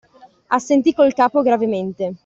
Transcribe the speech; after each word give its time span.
Assentí 0.57 0.93
col 0.95 1.13
capo 1.19 1.39
gravemente. 1.43 2.03